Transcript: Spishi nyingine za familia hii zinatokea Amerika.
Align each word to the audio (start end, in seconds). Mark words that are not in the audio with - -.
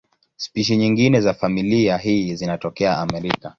Spishi 0.35 0.77
nyingine 0.77 1.21
za 1.21 1.33
familia 1.33 1.97
hii 1.97 2.35
zinatokea 2.35 2.97
Amerika. 2.97 3.49